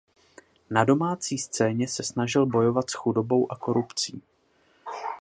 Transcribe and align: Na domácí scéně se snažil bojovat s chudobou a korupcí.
Na 0.69 0.83
domácí 0.83 1.37
scéně 1.37 1.87
se 1.87 2.03
snažil 2.03 2.45
bojovat 2.45 2.89
s 2.89 2.93
chudobou 2.93 3.51
a 3.51 3.55
korupcí. 3.55 4.23